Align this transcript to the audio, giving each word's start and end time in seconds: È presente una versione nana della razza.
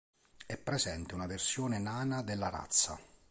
È 0.47 0.57
presente 0.57 1.13
una 1.13 1.27
versione 1.27 1.77
nana 1.77 2.23
della 2.23 2.49
razza. 2.49 2.99